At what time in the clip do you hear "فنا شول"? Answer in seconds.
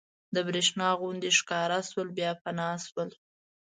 2.41-3.09